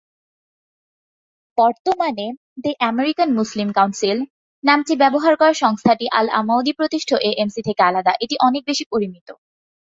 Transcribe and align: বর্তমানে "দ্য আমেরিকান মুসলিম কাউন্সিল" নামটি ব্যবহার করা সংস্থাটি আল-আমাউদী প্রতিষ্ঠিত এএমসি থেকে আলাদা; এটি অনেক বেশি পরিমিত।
বর্তমানে 1.57 2.25
"দ্য 2.57 2.71
আমেরিকান 2.89 3.29
মুসলিম 3.39 3.69
কাউন্সিল" 3.73 4.17
নামটি 4.63 4.93
ব্যবহার 5.01 5.33
করা 5.37 5.53
সংস্থাটি 5.63 6.05
আল-আমাউদী 6.19 6.71
প্রতিষ্ঠিত 6.75 7.11
এএমসি 7.29 7.61
থেকে 7.67 7.81
আলাদা; 7.89 8.11
এটি 8.23 8.35
অনেক 8.47 8.61
বেশি 8.69 8.83
পরিমিত। 8.91 9.27